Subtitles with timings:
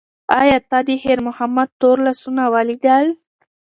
[0.39, 3.05] ایا تا د خیر محمد تور لاسونه ولیدل؟